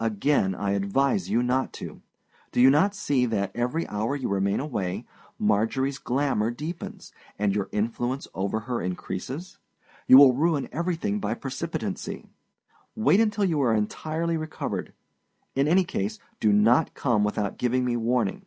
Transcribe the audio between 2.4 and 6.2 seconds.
Do you not see that, every hour you remain away, Marjorieâs